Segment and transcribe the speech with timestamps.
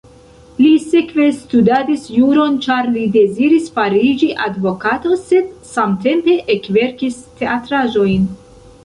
[0.65, 8.27] Li sekve studadis juron, ĉar li deziris fariĝi advokato, sed samtempe ekverkis teatraĵojn.